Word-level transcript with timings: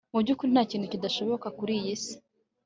mubyukuri 0.13 0.49
ntakintu 0.51 0.85
kidashoboka 0.93 1.47
kuriyi 1.57 1.93
si 2.03 2.13